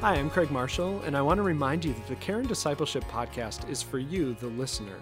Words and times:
Hi, 0.00 0.14
I'm 0.14 0.30
Craig 0.30 0.52
Marshall, 0.52 1.02
and 1.02 1.16
I 1.16 1.22
want 1.22 1.38
to 1.38 1.42
remind 1.42 1.84
you 1.84 1.92
that 1.92 2.06
the 2.06 2.14
Care 2.14 2.38
and 2.38 2.46
Discipleship 2.46 3.02
podcast 3.10 3.68
is 3.68 3.82
for 3.82 3.98
you, 3.98 4.34
the 4.34 4.46
listener. 4.46 4.94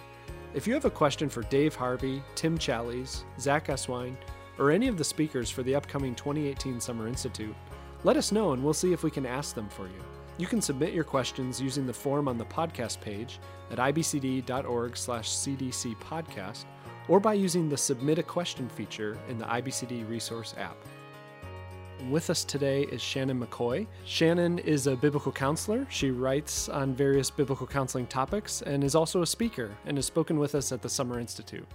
If 0.54 0.66
you 0.66 0.72
have 0.72 0.86
a 0.86 0.90
question 0.90 1.28
for 1.28 1.42
Dave 1.42 1.74
Harvey, 1.74 2.22
Tim 2.34 2.56
Challies, 2.56 3.24
Zach 3.38 3.66
Eswine, 3.66 4.16
or 4.58 4.70
any 4.70 4.88
of 4.88 4.96
the 4.96 5.04
speakers 5.04 5.50
for 5.50 5.62
the 5.62 5.74
upcoming 5.74 6.14
2018 6.14 6.80
Summer 6.80 7.06
Institute, 7.06 7.54
let 8.04 8.16
us 8.16 8.32
know 8.32 8.54
and 8.54 8.64
we'll 8.64 8.72
see 8.72 8.94
if 8.94 9.02
we 9.02 9.10
can 9.10 9.26
ask 9.26 9.54
them 9.54 9.68
for 9.68 9.84
you. 9.86 10.02
You 10.38 10.46
can 10.46 10.62
submit 10.62 10.94
your 10.94 11.04
questions 11.04 11.60
using 11.60 11.86
the 11.86 11.92
form 11.92 12.26
on 12.26 12.38
the 12.38 12.46
podcast 12.46 13.02
page 13.02 13.38
at 13.70 13.76
ibcd.org/cdc 13.76 14.46
podcast 15.96 16.64
or 17.08 17.20
by 17.20 17.34
using 17.34 17.68
the 17.68 17.76
submit 17.76 18.18
a 18.18 18.22
question 18.22 18.66
feature 18.70 19.18
in 19.28 19.36
the 19.36 19.44
IBCD 19.44 20.08
resource 20.08 20.54
app. 20.56 20.78
With 22.10 22.30
us 22.30 22.44
today 22.44 22.82
is 22.84 23.00
Shannon 23.02 23.40
McCoy. 23.44 23.86
Shannon 24.04 24.58
is 24.60 24.86
a 24.86 24.94
biblical 24.94 25.32
counselor. 25.32 25.86
She 25.90 26.10
writes 26.10 26.68
on 26.68 26.94
various 26.94 27.30
biblical 27.30 27.66
counseling 27.66 28.06
topics 28.06 28.62
and 28.62 28.84
is 28.84 28.94
also 28.94 29.22
a 29.22 29.26
speaker 29.26 29.70
and 29.86 29.96
has 29.96 30.06
spoken 30.06 30.38
with 30.38 30.54
us 30.54 30.70
at 30.70 30.82
the 30.82 30.88
Summer 30.88 31.18
Institute. 31.18 31.66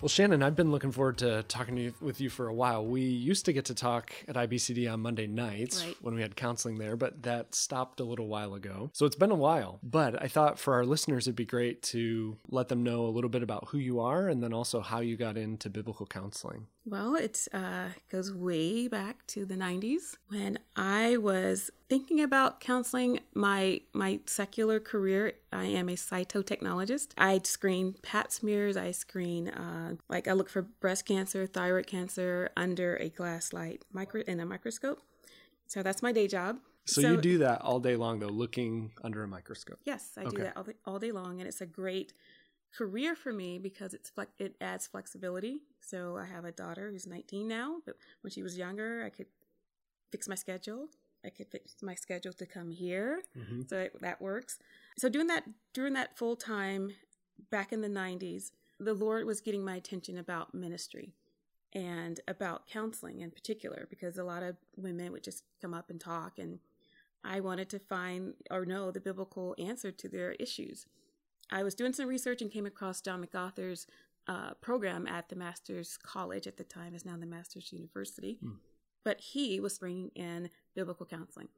Well, 0.00 0.08
Shannon, 0.08 0.44
I've 0.44 0.54
been 0.54 0.70
looking 0.70 0.92
forward 0.92 1.18
to 1.18 1.42
talking 1.44 1.74
to 1.74 1.82
you, 1.82 1.94
with 2.00 2.20
you 2.20 2.30
for 2.30 2.46
a 2.46 2.54
while. 2.54 2.86
We 2.86 3.00
used 3.02 3.44
to 3.46 3.52
get 3.52 3.64
to 3.64 3.74
talk 3.74 4.12
at 4.28 4.36
IBCD 4.36 4.92
on 4.92 5.00
Monday 5.00 5.26
nights 5.26 5.84
Right. 5.84 5.96
when 6.00 6.14
we 6.14 6.22
had 6.22 6.36
counseling 6.36 6.78
there, 6.78 6.96
but 6.96 7.24
that 7.24 7.52
stopped 7.54 7.98
a 7.98 8.04
little 8.04 8.28
while 8.28 8.54
ago. 8.54 8.90
So 8.94 9.06
it's 9.06 9.16
been 9.16 9.32
a 9.32 9.36
while. 9.36 9.80
But 9.82 10.20
I 10.22 10.28
thought 10.28 10.56
for 10.60 10.74
our 10.74 10.84
listeners, 10.86 11.26
it'd 11.26 11.34
be 11.34 11.44
great 11.44 11.82
to 11.84 12.36
let 12.48 12.68
them 12.68 12.84
know 12.84 13.06
a 13.06 13.10
little 13.10 13.30
bit 13.30 13.42
about 13.42 13.68
who 13.70 13.78
you 13.78 13.98
are 13.98 14.28
and 14.28 14.40
then 14.40 14.52
also 14.52 14.80
how 14.80 15.00
you 15.00 15.16
got 15.16 15.36
into 15.36 15.68
biblical 15.68 16.06
counseling. 16.06 16.68
Well, 16.88 17.16
it 17.16 17.46
uh, 17.52 17.88
goes 18.10 18.32
way 18.32 18.88
back 18.88 19.26
to 19.28 19.44
the 19.44 19.56
90s 19.56 20.16
when 20.28 20.58
I 20.74 21.18
was 21.18 21.70
thinking 21.90 22.22
about 22.22 22.60
counseling 22.60 23.20
my 23.34 23.82
my 23.92 24.20
secular 24.24 24.80
career. 24.80 25.34
I 25.52 25.64
am 25.66 25.90
a 25.90 25.96
cytotechnologist. 25.96 27.08
I 27.18 27.40
screen 27.44 27.94
pap 28.00 28.32
smears. 28.32 28.78
I 28.78 28.92
screen 28.92 29.48
uh, 29.48 29.96
like 30.08 30.28
I 30.28 30.32
look 30.32 30.48
for 30.48 30.62
breast 30.62 31.04
cancer, 31.04 31.46
thyroid 31.46 31.86
cancer 31.86 32.48
under 32.56 32.96
a 32.96 33.10
glass 33.10 33.52
light 33.52 33.84
micro 33.92 34.22
in 34.26 34.40
a 34.40 34.46
microscope. 34.46 35.02
So 35.66 35.82
that's 35.82 36.00
my 36.00 36.12
day 36.12 36.26
job. 36.26 36.56
So, 36.86 37.02
you 37.02 37.18
do 37.18 37.38
that 37.38 37.60
all 37.60 37.80
day 37.80 37.96
long, 37.96 38.18
though, 38.18 38.28
looking 38.28 38.92
under 39.04 39.22
a 39.22 39.28
microscope. 39.28 39.78
Yes, 39.84 40.12
I 40.16 40.24
Okay. 40.24 40.36
do 40.38 40.42
that 40.44 40.56
all, 40.56 40.66
all 40.86 40.98
day 40.98 41.12
long, 41.12 41.38
and 41.38 41.46
it's 41.46 41.60
a 41.60 41.66
great 41.66 42.14
career 42.76 43.16
for 43.16 43.32
me 43.32 43.58
because 43.58 43.94
it's 43.94 44.12
it 44.38 44.56
adds 44.60 44.86
flexibility. 44.86 45.60
So 45.80 46.16
I 46.16 46.26
have 46.26 46.44
a 46.44 46.52
daughter 46.52 46.90
who's 46.90 47.06
19 47.06 47.48
now, 47.48 47.76
but 47.86 47.96
when 48.22 48.30
she 48.30 48.42
was 48.42 48.58
younger, 48.58 49.02
I 49.04 49.10
could 49.10 49.26
fix 50.10 50.28
my 50.28 50.34
schedule. 50.34 50.88
I 51.24 51.30
could 51.30 51.48
fix 51.50 51.74
my 51.82 51.94
schedule 51.94 52.32
to 52.34 52.46
come 52.46 52.70
here, 52.70 53.22
hmm 53.34 53.62
so 53.68 53.76
it, 53.78 54.00
that 54.00 54.20
works. 54.20 54.58
So 54.96 55.08
doing 55.08 55.26
that 55.26 55.44
during 55.74 55.94
that 55.94 56.16
full 56.16 56.36
time 56.36 56.92
back 57.50 57.72
in 57.72 57.80
the 57.80 57.88
90s, 57.88 58.52
the 58.78 58.94
Lord 58.94 59.26
was 59.26 59.40
getting 59.40 59.64
my 59.64 59.76
attention 59.76 60.16
about 60.18 60.54
ministry 60.54 61.14
and 61.72 62.20
about 62.28 62.66
counseling 62.68 63.20
in 63.20 63.30
particular 63.30 63.86
because 63.90 64.16
a 64.16 64.24
lot 64.24 64.42
of 64.42 64.56
women 64.76 65.12
would 65.12 65.24
just 65.24 65.42
come 65.60 65.74
up 65.74 65.90
and 65.90 66.00
talk 66.00 66.38
and 66.38 66.60
I 67.24 67.40
wanted 67.40 67.68
to 67.70 67.78
find 67.78 68.34
or 68.50 68.64
know 68.64 68.90
the 68.90 69.00
biblical 69.00 69.54
answer 69.58 69.90
to 69.90 70.08
their 70.08 70.32
issues. 70.32 70.86
I 71.50 71.62
was 71.62 71.74
doing 71.74 71.92
some 71.92 72.06
research 72.06 72.42
and 72.42 72.50
came 72.50 72.66
across 72.66 73.00
John 73.00 73.20
MacArthur's 73.20 73.86
uh, 74.26 74.52
program 74.60 75.06
at 75.06 75.28
the 75.28 75.36
Master's 75.36 75.96
College 75.96 76.46
at 76.46 76.56
the 76.56 76.64
time, 76.64 76.94
is 76.94 77.04
now 77.04 77.16
the 77.16 77.26
Master's 77.26 77.72
University. 77.72 78.38
Hmm. 78.40 78.52
But 79.04 79.20
he 79.20 79.58
was 79.58 79.78
bringing 79.78 80.10
in 80.14 80.50
biblical 80.74 81.06
counseling. 81.06 81.48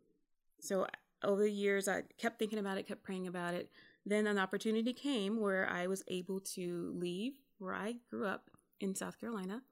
So 0.60 0.86
over 1.24 1.42
the 1.42 1.50
years, 1.50 1.88
I 1.88 2.02
kept 2.18 2.38
thinking 2.38 2.58
about 2.58 2.78
it, 2.78 2.86
kept 2.86 3.02
praying 3.02 3.26
about 3.26 3.54
it. 3.54 3.70
Then 4.06 4.26
an 4.26 4.38
opportunity 4.38 4.92
came 4.92 5.40
where 5.40 5.68
I 5.68 5.86
was 5.86 6.04
able 6.08 6.40
to 6.40 6.92
leave 6.96 7.34
where 7.58 7.74
I 7.74 7.96
grew 8.08 8.26
up 8.26 8.50
in 8.80 8.94
South 8.94 9.20
Carolina, 9.20 9.62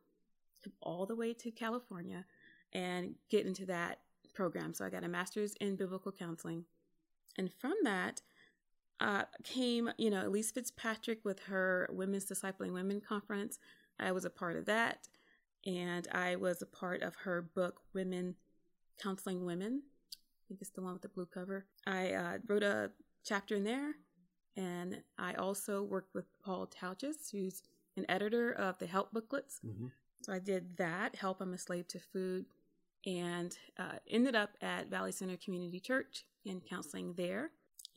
all 0.83 1.07
the 1.07 1.17
way 1.17 1.33
to 1.35 1.51
California, 1.51 2.27
and 2.73 3.15
get 3.31 3.47
into 3.47 3.65
that 3.67 4.01
program. 4.35 4.75
So 4.75 4.85
I 4.85 4.91
got 4.91 5.05
a 5.05 5.09
master's 5.09 5.55
in 5.55 5.77
biblical 5.77 6.13
counseling. 6.13 6.65
And 7.39 7.51
from 7.53 7.75
that 7.85 8.21
uh, 9.01 9.25
came, 9.45 9.91
you 9.99 10.11
know, 10.11 10.29
Elyse 10.29 10.53
Fitzpatrick 10.53 11.25
with 11.25 11.41
her 11.41 11.89
Women's 11.93 12.27
Discipling 12.27 12.73
Women 12.73 13.01
conference. 13.01 13.59
I 14.01 14.13
was 14.13 14.25
a 14.25 14.31
part 14.31 14.57
of 14.57 14.67
that. 14.67 15.09
And 15.67 16.07
I 16.13 16.37
was 16.37 16.63
a 16.63 16.67
part 16.67 17.03
of 17.03 17.15
her 17.17 17.43
book, 17.43 17.81
Women 17.95 18.37
Counseling 19.03 19.45
Women. 19.45 19.83
I 20.15 20.43
think 20.49 20.61
it's 20.61 20.71
the 20.71 20.83
one 20.83 20.93
with 20.93 21.03
the 21.03 21.09
blue 21.09 21.27
cover. 21.27 21.67
I 21.87 22.13
uh, 22.13 22.39
wrote 22.47 22.63
a 22.63 22.91
chapter 23.25 23.57
in 23.57 23.65
there. 23.65 23.95
And 24.57 25.03
I 25.19 25.35
also 25.35 25.83
worked 25.83 26.15
with 26.15 26.27
Paul 26.45 26.67
Tautges, 26.67 27.31
who's 27.31 27.63
an 27.97 28.07
editor 28.09 28.53
of 28.53 28.79
the 28.79 28.87
help 28.87 29.13
booklets. 29.13 29.61
hmm 29.63 29.89
So 30.23 30.33
I 30.33 30.39
did 30.41 30.77
that, 30.79 31.17
Help 31.17 31.41
I'm 31.41 31.55
a 31.55 31.59
Slave 31.59 31.87
to 31.89 32.01
Food, 32.01 32.47
and 33.07 33.57
uh, 33.79 33.99
ended 34.09 34.35
up 34.35 34.51
at 34.61 34.91
Valley 34.91 35.13
Center 35.13 35.37
Community 35.37 35.81
Church 35.81 36.25
and 36.45 36.65
counseling 36.65 37.15
there. 37.17 37.51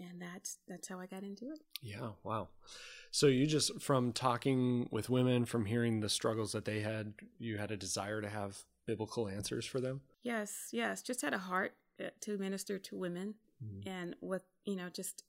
And 0.09 0.22
that's 0.22 0.57
that's 0.67 0.88
how 0.88 1.00
I 1.00 1.06
got 1.06 1.22
into 1.23 1.45
it. 1.51 1.59
Yeah, 1.81 2.09
wow. 2.23 2.47
So 3.12 3.28
you 3.28 3.45
just 3.45 3.79
from 3.81 4.13
talking 4.13 4.88
with 4.91 5.09
women, 5.09 5.45
from 5.45 5.66
hearing 5.66 6.00
the 6.00 6.09
struggles 6.09 6.51
that 6.53 6.66
they 6.66 6.79
had, 6.79 7.13
you 7.38 7.57
had 7.57 7.69
a 7.72 7.78
desire 7.78 8.19
to 8.22 8.29
have 8.29 8.57
biblical 8.88 9.28
answers 9.28 9.66
for 9.66 9.79
them. 9.79 10.01
Yes, 10.23 10.69
yes, 10.72 11.01
just 11.03 11.22
had 11.22 11.34
a 11.34 11.38
heart 11.38 11.75
uh, 12.00 12.06
to 12.22 12.38
minister 12.38 12.79
to 12.79 12.95
women 12.97 13.35
Mhm. 13.63 13.84
and 13.88 14.16
what, 14.22 14.44
you 14.66 14.75
know, 14.75 14.90
just 14.90 15.23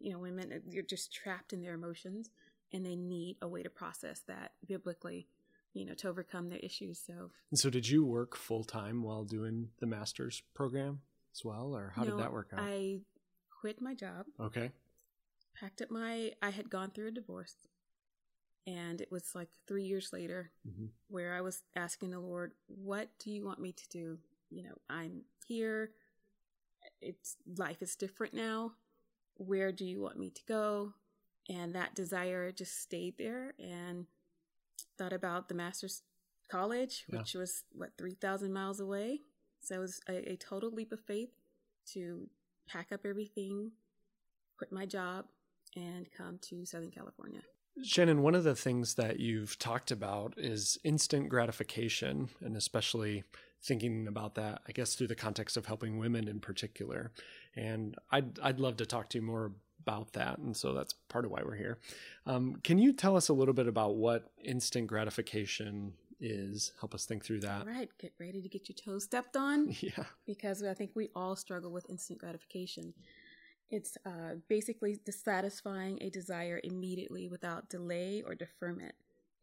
you 0.00 0.12
know, 0.12 0.18
women 0.18 0.52
uh, 0.52 0.58
you're 0.68 0.82
just 0.82 1.12
trapped 1.12 1.52
in 1.52 1.62
their 1.62 1.74
emotions 1.74 2.30
and 2.72 2.84
they 2.84 2.96
need 2.96 3.36
a 3.42 3.48
way 3.48 3.62
to 3.62 3.70
process 3.70 4.20
that 4.26 4.52
biblically, 4.66 5.28
you 5.72 5.84
know, 5.86 5.94
to 5.94 6.08
overcome 6.08 6.48
their 6.48 6.58
issues. 6.58 6.98
So 6.98 7.30
And 7.50 7.58
so 7.60 7.70
did 7.70 7.88
you 7.88 8.04
work 8.04 8.36
full 8.36 8.64
time 8.64 9.02
while 9.02 9.24
doing 9.24 9.70
the 9.78 9.86
master's 9.86 10.42
program 10.54 11.00
as 11.34 11.44
well, 11.44 11.76
or 11.76 11.92
how 11.94 12.02
no, 12.02 12.10
did 12.10 12.18
that 12.20 12.32
work 12.32 12.48
out? 12.52 12.60
I 12.60 13.00
quit 13.60 13.80
my 13.80 13.94
job. 13.94 14.26
Okay. 14.40 14.70
packed 15.58 15.82
up 15.82 15.90
my 15.90 16.32
i 16.40 16.50
had 16.50 16.70
gone 16.70 16.90
through 16.90 17.08
a 17.08 17.10
divorce 17.20 17.56
and 18.66 19.00
it 19.00 19.10
was 19.10 19.34
like 19.34 19.48
three 19.66 19.84
years 19.84 20.12
later 20.12 20.50
hmm 20.64 20.86
where 21.08 21.34
i 21.34 21.40
was 21.40 21.62
asking 21.74 22.10
the 22.10 22.20
lord 22.20 22.52
what 22.68 23.08
do 23.18 23.30
you 23.32 23.44
want 23.44 23.58
me 23.60 23.72
to 23.72 23.88
do? 23.88 24.18
You 24.48 24.62
know 24.64 24.76
i'm 24.88 25.22
here. 25.46 25.90
It's 27.00 27.36
life 27.56 27.82
is 27.82 27.96
different 27.96 28.32
now. 28.34 28.72
Where 29.36 29.72
do 29.72 29.84
you 29.84 30.00
want 30.00 30.18
me 30.18 30.30
to 30.30 30.42
go? 30.46 30.92
And 31.48 31.74
that 31.74 31.94
desire 31.94 32.52
just 32.52 32.80
stayed 32.80 33.16
there 33.18 33.54
and 33.58 34.06
thought 34.98 35.12
about 35.12 35.48
the 35.48 35.54
master's 35.54 36.02
college 36.50 37.04
Yeah. 37.08 37.18
which 37.18 37.34
was 37.34 37.64
what 37.72 37.90
3000 37.98 38.52
miles 38.52 38.80
away. 38.80 39.20
So 39.60 39.74
it 39.74 39.78
was 39.78 40.00
a, 40.08 40.32
a 40.32 40.36
total 40.36 40.70
leap 40.70 40.92
of 40.92 41.00
faith 41.00 41.30
to 41.92 42.28
pack 42.70 42.88
up 42.92 43.00
everything 43.04 43.70
quit 44.58 44.70
my 44.72 44.86
job 44.86 45.24
and 45.76 46.08
come 46.16 46.38
to 46.40 46.64
southern 46.64 46.90
california 46.90 47.40
Shannon, 47.82 48.22
one 48.22 48.34
of 48.34 48.44
the 48.44 48.56
things 48.56 48.94
that 48.94 49.20
you've 49.20 49.58
talked 49.58 49.90
about 49.90 50.34
is 50.36 50.76
instant 50.84 51.28
gratification, 51.28 52.28
and 52.40 52.56
especially 52.56 53.22
thinking 53.62 54.06
about 54.06 54.34
that, 54.34 54.62
I 54.68 54.72
guess, 54.72 54.94
through 54.94 55.06
the 55.06 55.14
context 55.14 55.56
of 55.56 55.66
helping 55.66 55.98
women 55.98 56.28
in 56.28 56.40
particular. 56.40 57.12
And 57.56 57.94
I'd, 58.10 58.38
I'd 58.40 58.60
love 58.60 58.76
to 58.78 58.86
talk 58.86 59.08
to 59.10 59.18
you 59.18 59.22
more 59.22 59.52
about 59.82 60.12
that. 60.14 60.38
And 60.38 60.56
so 60.56 60.72
that's 60.74 60.94
part 61.08 61.24
of 61.24 61.30
why 61.30 61.42
we're 61.44 61.56
here. 61.56 61.78
Um, 62.26 62.56
can 62.62 62.78
you 62.78 62.92
tell 62.92 63.16
us 63.16 63.28
a 63.28 63.34
little 63.34 63.54
bit 63.54 63.66
about 63.66 63.96
what 63.96 64.30
instant 64.44 64.86
gratification 64.86 65.94
is? 66.20 66.72
Help 66.80 66.94
us 66.94 67.06
think 67.06 67.24
through 67.24 67.40
that. 67.40 67.66
right 67.66 67.90
get 67.98 68.12
ready 68.20 68.42
to 68.42 68.48
get 68.48 68.68
your 68.68 68.76
toes 68.76 69.04
stepped 69.04 69.36
on 69.36 69.74
Yeah. 69.80 70.04
because 70.26 70.62
I 70.62 70.74
think 70.74 70.92
we 70.94 71.08
all 71.14 71.36
struggle 71.36 71.70
with 71.72 71.88
instant 71.90 72.18
gratification. 72.20 72.94
It's 73.70 73.96
uh, 74.04 74.34
basically 74.48 74.98
dissatisfying 75.04 75.98
a 76.02 76.10
desire 76.10 76.60
immediately 76.64 77.28
without 77.28 77.68
delay 77.68 78.22
or 78.26 78.34
deferment. 78.34 78.94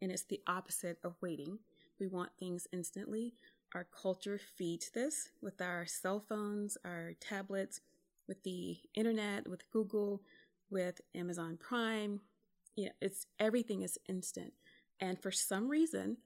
And 0.02 0.12
it's 0.12 0.24
the 0.24 0.42
opposite 0.48 0.98
of 1.04 1.16
waiting. 1.22 1.60
We 2.00 2.08
want 2.08 2.30
things 2.38 2.68
instantly. 2.74 3.34
Our 3.74 3.86
culture 3.86 4.40
feeds 4.58 4.90
this 4.92 5.30
with 5.42 5.62
our 5.62 5.86
cell 5.86 6.20
phones, 6.28 6.78
our 6.86 7.14
tablets, 7.20 7.82
with 8.28 8.44
the 8.44 8.78
internet, 8.94 9.48
with 9.48 9.70
Google, 9.72 10.22
with 10.70 11.00
Amazon 11.16 11.58
Prime. 11.58 12.20
You 12.76 12.86
know, 12.88 12.92
it's 13.02 13.28
everything 13.40 13.82
is 13.84 13.98
instant. 14.10 14.54
And 15.00 15.22
for 15.22 15.32
some 15.32 15.70
reason, 15.70 16.18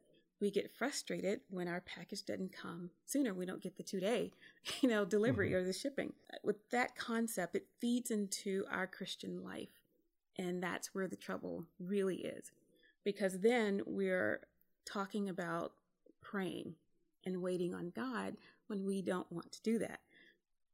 we 0.41 0.51
get 0.51 0.71
frustrated 0.75 1.41
when 1.49 1.67
our 1.67 1.81
package 1.81 2.25
doesn't 2.25 2.51
come 2.51 2.89
sooner. 3.05 3.33
We 3.33 3.45
don't 3.45 3.61
get 3.61 3.77
the 3.77 3.83
two 3.83 3.99
day, 3.99 4.31
you 4.81 4.89
know, 4.89 5.05
delivery 5.05 5.51
Mhm. 5.51 5.55
or 5.55 5.63
the 5.63 5.73
shipping. 5.73 6.13
With 6.43 6.69
that 6.71 6.95
concept, 6.95 7.55
it 7.55 7.67
feeds 7.79 8.11
into 8.11 8.65
our 8.69 8.87
Christian 8.87 9.43
life. 9.43 9.69
And 10.37 10.61
that's 10.63 10.93
where 10.95 11.07
the 11.07 11.15
trouble 11.15 11.67
really 11.79 12.17
is. 12.25 12.51
Because 13.03 13.39
then 13.41 13.81
we're 13.85 14.41
talking 14.85 15.29
about 15.29 15.73
praying 16.21 16.75
and 17.25 17.41
waiting 17.41 17.73
on 17.73 17.91
God 17.95 18.37
when 18.67 18.85
we 18.85 19.01
don't 19.01 19.31
want 19.31 19.51
to 19.53 19.61
do 19.61 19.77
that. 19.79 19.99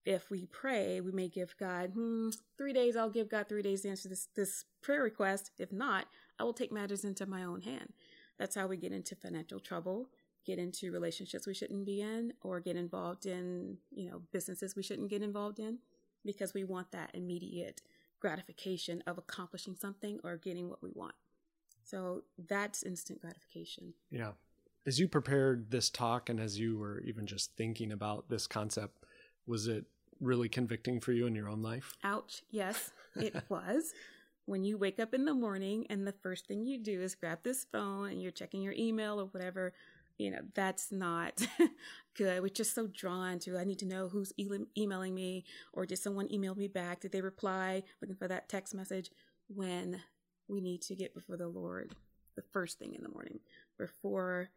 if 0.05 0.29
we 0.29 0.45
pray, 0.45 1.01
we 1.01 1.11
may 1.11 1.27
give 1.27 1.53
God 1.57 1.89
hmm, 1.93 2.29
three 2.57 2.71
days. 2.71 2.95
I'll 2.95 3.09
give 3.09 3.27
God 3.27 3.49
three 3.49 3.61
days 3.61 3.81
to 3.81 3.89
answer 3.89 4.07
this 4.07 4.29
this 4.35 4.63
prayer 4.81 5.03
request. 5.03 5.51
If 5.57 5.73
not, 5.73 6.05
I 6.39 6.45
will 6.45 6.53
take 6.53 6.71
matters 6.71 7.03
into 7.03 7.25
my 7.25 7.43
own 7.43 7.59
hand. 7.61 7.91
That's 8.39 8.55
how 8.55 8.67
we 8.67 8.77
get 8.77 8.91
into 8.91 9.15
financial 9.15 9.59
trouble, 9.59 10.09
get 10.45 10.59
into 10.59 10.91
relationships 10.91 11.47
we 11.47 11.53
shouldn't 11.53 11.85
be 11.85 12.01
in, 12.01 12.33
or 12.41 12.59
get 12.59 12.75
involved 12.75 13.25
in 13.25 13.77
you 13.91 14.09
know 14.09 14.21
businesses 14.31 14.75
we 14.75 14.83
shouldn't 14.83 15.09
get 15.09 15.21
involved 15.21 15.59
in, 15.59 15.79
because 16.25 16.53
we 16.53 16.63
want 16.63 16.91
that 16.91 17.11
immediate 17.13 17.81
gratification 18.19 19.03
of 19.07 19.17
accomplishing 19.17 19.75
something 19.75 20.19
or 20.23 20.37
getting 20.37 20.69
what 20.69 20.81
we 20.81 20.91
want. 20.93 21.13
So 21.83 22.23
that's 22.47 22.83
instant 22.83 23.21
gratification. 23.21 23.93
Yeah. 24.11 24.31
As 24.85 24.99
you 24.99 25.07
prepared 25.07 25.69
this 25.71 25.89
talk 25.89 26.29
and 26.29 26.39
as 26.39 26.57
you 26.57 26.77
were 26.77 27.01
even 27.01 27.25
just 27.25 27.55
thinking 27.55 27.91
about 27.91 28.29
this 28.29 28.47
concept, 28.47 29.05
was 29.45 29.67
it 29.67 29.85
really 30.19 30.49
convicting 30.49 30.99
for 30.99 31.11
you 31.11 31.27
in 31.27 31.35
your 31.35 31.47
own 31.47 31.61
life? 31.61 31.93
Ouch. 32.03 32.43
Yes, 32.49 32.91
it 33.15 33.35
was. 33.49 33.93
When 34.47 34.63
you 34.63 34.77
wake 34.77 34.99
up 34.99 35.13
in 35.13 35.25
the 35.25 35.33
morning 35.33 35.85
and 35.89 36.07
the 36.07 36.15
first 36.23 36.47
thing 36.47 36.65
you 36.65 36.79
do 36.79 37.01
is 37.01 37.15
grab 37.15 37.39
this 37.43 37.65
phone 37.71 38.09
and 38.09 38.21
you're 38.21 38.31
checking 38.31 38.61
your 38.61 38.73
email 38.77 39.19
or 39.19 39.25
whatever, 39.25 39.73
you 40.17 40.31
know, 40.31 40.39
that's 40.55 40.91
not 40.91 41.45
good. 42.17 42.41
We're 42.41 42.47
just 42.47 42.73
so 42.73 42.87
drawn 42.87 43.39
to, 43.39 43.57
I 43.57 43.65
need 43.65 43.79
to 43.79 43.85
know 43.85 44.07
who's 44.07 44.33
emailing 44.39 45.13
me 45.13 45.43
or 45.73 45.85
did 45.85 45.99
someone 45.99 46.31
email 46.31 46.55
me 46.55 46.69
back? 46.69 47.01
Did 47.01 47.11
they 47.11 47.21
reply? 47.21 47.83
Looking 48.01 48.15
for 48.15 48.29
that 48.29 48.49
text 48.49 48.73
message 48.73 49.11
when 49.47 50.01
we 50.47 50.61
need 50.61 50.81
to 50.83 50.95
get 50.95 51.13
before 51.13 51.37
the 51.37 51.49
Lord 51.49 51.93
the 52.37 52.43
first 52.53 52.79
thing 52.79 52.93
in 52.93 53.03
the 53.03 53.09
morning 53.09 53.39
before 53.77 54.49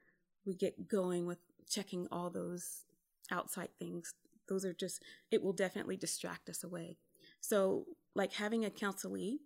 we 0.46 0.54
get 0.54 0.86
going 0.86 1.26
with 1.26 1.38
checking 1.68 2.06
all 2.12 2.30
those 2.30 2.84
outside 3.32 3.70
things 3.78 4.14
those 4.48 4.64
are 4.64 4.74
just 4.74 5.02
it 5.30 5.42
will 5.42 5.52
definitely 5.52 5.96
distract 5.96 6.48
us 6.48 6.62
away 6.62 6.96
so 7.40 7.86
like 8.14 8.34
having 8.34 8.64
a 8.64 8.70
counselee 8.70 9.38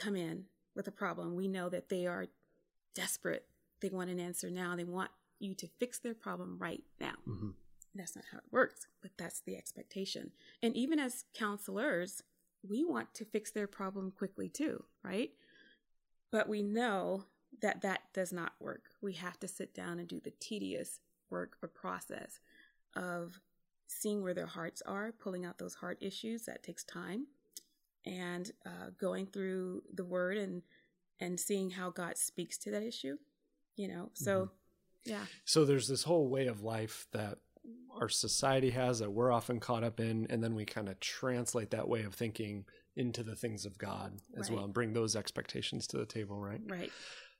come 0.00 0.16
in 0.16 0.44
with 0.74 0.88
a 0.88 0.92
problem 0.92 1.34
we 1.34 1.48
know 1.48 1.68
that 1.68 1.88
they 1.88 2.06
are 2.06 2.26
desperate. 2.94 3.44
They 3.80 3.88
want 3.88 4.10
an 4.10 4.20
answer 4.20 4.50
now. 4.50 4.74
They 4.74 4.84
want 4.84 5.10
you 5.38 5.54
to 5.54 5.68
fix 5.78 5.98
their 5.98 6.14
problem 6.14 6.56
right 6.58 6.82
now. 7.00 7.14
Mm-hmm. 7.28 7.50
that's 7.94 8.14
not 8.14 8.26
how 8.30 8.38
it 8.38 8.44
works 8.50 8.86
but 9.02 9.10
that's 9.16 9.40
the 9.40 9.56
expectation. 9.56 10.32
And 10.62 10.76
even 10.76 10.98
as 10.98 11.24
counselors 11.34 12.22
we 12.68 12.84
want 12.84 13.14
to 13.14 13.24
fix 13.24 13.50
their 13.50 13.66
problem 13.66 14.12
quickly 14.16 14.48
too 14.48 14.84
right? 15.02 15.30
But 16.30 16.48
we 16.48 16.62
know 16.62 17.24
that 17.62 17.82
that 17.82 18.00
does 18.14 18.32
not 18.32 18.52
work. 18.60 18.82
We 19.00 19.14
have 19.14 19.38
to 19.40 19.48
sit 19.48 19.74
down 19.74 19.98
and 19.98 20.08
do 20.08 20.20
the 20.20 20.32
tedious 20.40 21.00
work 21.30 21.56
or 21.62 21.68
process 21.68 22.40
of 22.94 23.40
seeing 23.88 24.22
where 24.22 24.34
their 24.34 24.46
hearts 24.46 24.82
are, 24.86 25.12
pulling 25.12 25.44
out 25.44 25.58
those 25.58 25.74
heart 25.74 25.98
issues. 26.00 26.44
That 26.44 26.62
takes 26.62 26.84
time, 26.84 27.26
and 28.06 28.50
uh, 28.66 28.90
going 28.98 29.26
through 29.26 29.82
the 29.94 30.04
Word 30.04 30.36
and 30.36 30.62
and 31.20 31.38
seeing 31.38 31.70
how 31.70 31.90
God 31.90 32.16
speaks 32.16 32.56
to 32.58 32.70
that 32.70 32.82
issue. 32.82 33.16
You 33.76 33.88
know, 33.88 34.10
so 34.14 34.42
mm-hmm. 34.42 35.10
yeah. 35.10 35.24
So 35.44 35.64
there's 35.64 35.88
this 35.88 36.02
whole 36.02 36.28
way 36.28 36.46
of 36.46 36.62
life 36.62 37.06
that 37.12 37.38
our 38.00 38.08
society 38.08 38.70
has 38.70 38.98
that 39.00 39.12
we're 39.12 39.32
often 39.32 39.60
caught 39.60 39.84
up 39.84 40.00
in, 40.00 40.26
and 40.30 40.42
then 40.42 40.54
we 40.54 40.64
kind 40.64 40.88
of 40.88 40.98
translate 41.00 41.70
that 41.70 41.88
way 41.88 42.02
of 42.02 42.14
thinking 42.14 42.64
into 42.96 43.22
the 43.22 43.36
things 43.36 43.66
of 43.66 43.78
God 43.78 44.18
as 44.36 44.48
right. 44.48 44.56
well, 44.56 44.64
and 44.64 44.74
bring 44.74 44.92
those 44.92 45.16
expectations 45.16 45.86
to 45.88 45.98
the 45.98 46.06
table, 46.06 46.38
right? 46.38 46.60
Right. 46.66 46.90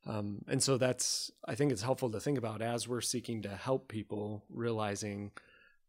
Um, 0.06 0.38
and 0.48 0.62
so 0.62 0.78
that's, 0.78 1.30
I 1.46 1.54
think 1.54 1.72
it's 1.72 1.82
helpful 1.82 2.10
to 2.10 2.20
think 2.20 2.38
about 2.38 2.62
as 2.62 2.88
we're 2.88 3.02
seeking 3.02 3.42
to 3.42 3.50
help 3.50 3.88
people, 3.88 4.44
realizing 4.48 5.32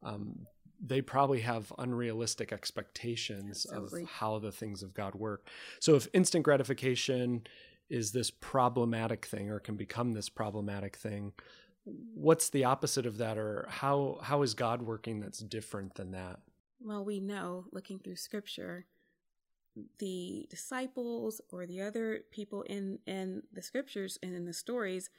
um, 0.03 0.47
they 0.83 1.01
probably 1.01 1.42
have 1.42 1.72
unrealistic 1.78 2.51
expectations 2.51 3.68
Absolutely. 3.69 4.04
of 4.04 4.10
how 4.10 4.39
the 4.39 4.51
things 4.51 4.81
of 4.81 4.94
God 4.94 5.16
work. 5.16 5.48
So 5.80 5.95
if 5.95 6.07
instant 6.13 6.44
gratification 6.44 7.44
is 7.89 8.12
this 8.12 8.31
problematic 8.31 9.25
thing 9.25 9.50
or 9.50 9.60
can 9.60 9.75
become 9.75 10.13
this 10.13 10.30
problematic 10.30 10.95
thing, 10.95 11.33
what's 11.86 12.50
the 12.50 12.63
opposite 12.63 13.06
of 13.06 13.18
that 13.18 13.38
or 13.38 13.68
how 13.69 14.19
how 14.24 14.42
is 14.42 14.54
God 14.54 14.81
working 14.81 15.19
that's 15.19 15.39
different 15.39 15.95
than 15.95 16.12
that? 16.12 16.39
Well, 16.80 17.06
we 17.06 17.19
know 17.19 17.66
looking 17.72 18.00
through 18.00 18.16
scripture 18.16 18.86
the 20.00 20.48
disciples 20.50 21.39
or 21.50 21.66
the 21.66 21.81
other 21.81 22.24
people 22.31 22.63
in 22.63 23.00
in 23.06 23.44
the 23.54 23.62
scriptures 23.62 24.18
and 24.24 24.36
in 24.36 24.45
the 24.45 24.54
stories 24.54 25.10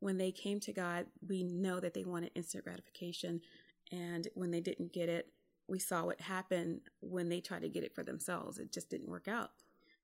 when 0.00 0.16
they 0.16 0.32
came 0.32 0.58
to 0.60 0.72
God, 0.72 1.06
we 1.26 1.42
know 1.42 1.78
that 1.78 1.92
they 1.94 2.04
wanted 2.04 2.30
instant 2.34 2.64
gratification 2.64 3.42
and 3.90 4.28
when 4.34 4.50
they 4.50 4.60
didn't 4.60 4.92
get 4.92 5.08
it, 5.08 5.32
we 5.68 5.78
saw 5.78 6.04
what 6.04 6.20
happened 6.20 6.82
when 7.00 7.28
they 7.28 7.40
tried 7.40 7.62
to 7.62 7.68
get 7.68 7.84
it 7.84 7.94
for 7.94 8.02
themselves. 8.02 8.58
It 8.58 8.72
just 8.72 8.90
didn't 8.90 9.08
work 9.08 9.28
out. 9.28 9.50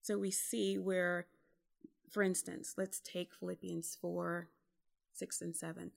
So 0.03 0.19
we 0.19 0.31
see 0.31 0.79
where, 0.79 1.27
for 2.11 2.23
instance, 2.23 2.75
let's 2.77 3.01
take 3.01 3.35
Philippians 3.35 3.97
4 4.01 4.49
6 5.13 5.41
and 5.41 5.57
7. 5.57 5.91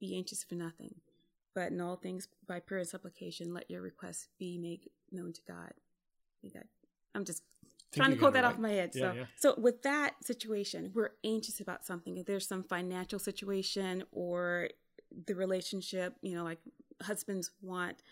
Be 0.00 0.16
anxious 0.16 0.42
for 0.42 0.54
nothing, 0.54 0.96
but 1.54 1.70
in 1.70 1.80
all 1.80 1.96
things 1.96 2.26
by 2.46 2.58
prayer 2.58 2.80
and 2.80 2.88
supplication, 2.88 3.54
let 3.54 3.70
your 3.70 3.82
requests 3.82 4.28
be 4.38 4.58
made 4.58 4.88
known 5.12 5.32
to 5.32 5.42
God. 5.46 5.74
I'm 7.14 7.24
just 7.24 7.42
trying 7.94 8.10
to 8.10 8.16
quote 8.16 8.32
that 8.32 8.44
right. 8.44 8.52
off 8.52 8.58
my 8.58 8.70
head. 8.70 8.92
Yeah, 8.94 9.00
so, 9.00 9.16
yeah. 9.16 9.24
so 9.36 9.54
with 9.58 9.82
that 9.82 10.14
situation, 10.24 10.90
we're 10.94 11.10
anxious 11.24 11.60
about 11.60 11.84
something. 11.84 12.16
If 12.16 12.26
there's 12.26 12.48
some 12.48 12.64
financial 12.64 13.18
situation 13.18 14.04
or 14.10 14.70
the 15.26 15.34
relationship, 15.34 16.16
you 16.22 16.34
know, 16.34 16.44
like 16.44 16.58
husbands 17.02 17.50
want 17.60 18.02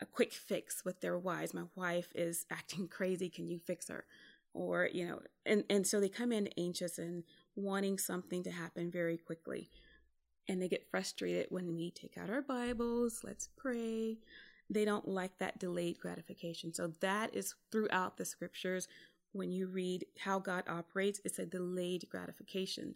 a 0.00 0.06
quick 0.06 0.32
fix 0.32 0.84
with 0.84 1.00
their 1.00 1.18
wives. 1.18 1.54
My 1.54 1.64
wife 1.74 2.08
is 2.14 2.46
acting 2.50 2.88
crazy. 2.88 3.28
Can 3.28 3.48
you 3.48 3.58
fix 3.58 3.88
her? 3.88 4.04
Or, 4.54 4.88
you 4.92 5.06
know, 5.06 5.20
and, 5.46 5.64
and 5.70 5.86
so 5.86 5.98
they 5.98 6.10
come 6.10 6.30
in 6.30 6.48
anxious 6.58 6.98
and 6.98 7.24
wanting 7.56 7.98
something 7.98 8.42
to 8.42 8.50
happen 8.50 8.90
very 8.90 9.16
quickly. 9.16 9.70
And 10.48 10.60
they 10.60 10.68
get 10.68 10.90
frustrated 10.90 11.46
when 11.48 11.74
we 11.74 11.90
take 11.90 12.18
out 12.18 12.28
our 12.28 12.42
Bibles, 12.42 13.20
let's 13.24 13.48
pray. 13.56 14.18
They 14.68 14.84
don't 14.84 15.08
like 15.08 15.38
that 15.38 15.58
delayed 15.58 15.98
gratification. 15.98 16.74
So 16.74 16.92
that 17.00 17.34
is 17.34 17.54
throughout 17.70 18.16
the 18.16 18.24
scriptures. 18.24 18.88
When 19.32 19.50
you 19.50 19.68
read 19.68 20.04
how 20.18 20.38
God 20.38 20.64
operates, 20.68 21.20
it's 21.24 21.38
a 21.38 21.46
delayed 21.46 22.06
gratification. 22.10 22.94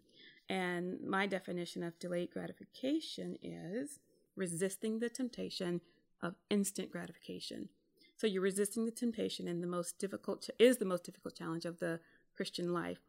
And 0.49 0.99
my 1.01 1.25
definition 1.25 1.83
of 1.83 1.97
delayed 1.99 2.31
gratification 2.31 3.37
is 3.41 3.99
resisting 4.37 4.99
the 4.99 5.09
temptation 5.09 5.81
of 6.21 6.35
instant 6.49 6.91
gratification. 6.91 7.69
So 8.15 8.25
you're 8.25 8.41
resisting 8.41 8.85
the 8.85 8.91
temptation, 8.91 9.47
and 9.47 9.61
the 9.61 9.67
most 9.67 9.99
difficult 9.99 10.49
is 10.57 10.77
the 10.77 10.85
most 10.85 11.03
difficult 11.03 11.35
challenge 11.35 11.65
of 11.65 11.79
the 11.79 11.99
Christian 12.35 12.73
life. 12.73 12.99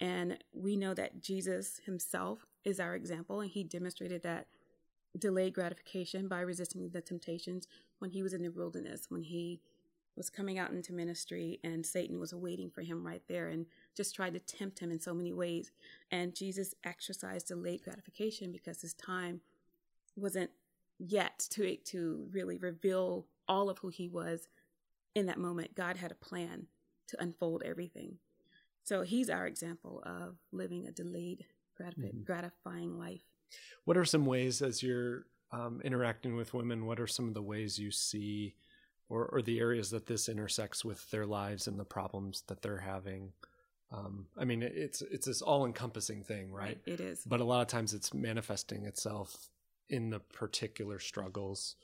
And 0.00 0.38
we 0.52 0.76
know 0.76 0.94
that 0.94 1.22
Jesus 1.22 1.80
himself 1.86 2.46
is 2.64 2.78
our 2.78 2.94
example, 2.94 3.40
and 3.40 3.50
he 3.50 3.64
demonstrated 3.64 4.22
that 4.22 4.46
delayed 5.18 5.54
gratification 5.54 6.28
by 6.28 6.40
resisting 6.40 6.88
the 6.90 7.00
temptations 7.00 7.66
when 7.98 8.10
he 8.10 8.22
was 8.22 8.32
in 8.32 8.42
the 8.42 8.48
wilderness, 8.48 9.06
when 9.08 9.22
he 9.22 9.60
was 10.16 10.30
coming 10.30 10.58
out 10.58 10.70
into 10.70 10.92
ministry, 10.92 11.58
and 11.64 11.84
Satan 11.84 12.20
was 12.20 12.34
waiting 12.34 12.70
for 12.70 12.82
him 12.82 13.06
right 13.06 13.22
there 13.28 13.48
and 13.48 13.66
just 13.96 14.14
tried 14.14 14.34
to 14.34 14.40
tempt 14.40 14.78
him 14.78 14.90
in 14.90 15.00
so 15.00 15.14
many 15.14 15.32
ways. 15.32 15.70
And 16.10 16.34
Jesus 16.34 16.74
exercised 16.84 17.48
delayed 17.48 17.82
gratification 17.82 18.52
because 18.52 18.82
his 18.82 18.94
time 18.94 19.40
wasn't 20.16 20.50
yet 21.02 21.46
to 21.50 21.76
to 21.76 22.28
really 22.30 22.56
reveal 22.58 23.26
all 23.48 23.68
of 23.68 23.78
who 23.78 23.88
he 23.88 24.08
was 24.08 24.48
in 25.14 25.26
that 25.26 25.38
moment. 25.38 25.74
God 25.74 25.96
had 25.96 26.12
a 26.12 26.16
plan 26.16 26.66
to 27.08 27.22
unfold 27.22 27.62
everything. 27.64 28.18
So 28.84 29.02
he's 29.02 29.30
our 29.30 29.46
example 29.46 30.02
of 30.04 30.36
living 30.50 30.86
a 30.86 30.92
delayed, 30.92 31.44
mm-hmm. 31.80 32.22
gratifying 32.24 32.98
life. 32.98 33.22
What 33.84 33.96
are 33.96 34.04
some 34.04 34.26
ways, 34.26 34.62
as 34.62 34.82
you're 34.82 35.26
um, 35.52 35.80
interacting 35.84 36.36
with 36.36 36.54
women, 36.54 36.86
what 36.86 36.98
are 36.98 37.06
some 37.06 37.28
of 37.28 37.34
the 37.34 37.42
ways 37.42 37.78
you 37.78 37.90
see, 37.90 38.54
or, 39.08 39.26
or 39.26 39.42
the 39.42 39.60
areas 39.60 39.90
that 39.90 40.06
this 40.06 40.28
intersects 40.28 40.84
with 40.84 41.10
their 41.10 41.26
lives 41.26 41.66
and 41.66 41.78
the 41.78 41.84
problems 41.84 42.42
that 42.48 42.62
they're 42.62 42.78
having? 42.78 43.32
Um, 43.92 44.26
I 44.38 44.46
mean, 44.46 44.62
it's 44.62 45.02
it's 45.02 45.26
this 45.26 45.42
all 45.42 45.66
encompassing 45.66 46.22
thing, 46.24 46.50
right? 46.50 46.78
It 46.86 47.00
is. 47.00 47.22
But 47.26 47.40
a 47.40 47.44
lot 47.44 47.60
of 47.60 47.66
times, 47.66 47.92
it's 47.92 48.14
manifesting 48.14 48.86
itself 48.86 49.50
in 49.92 50.10
the 50.10 50.18
particular 50.18 50.98
struggles? 50.98 51.76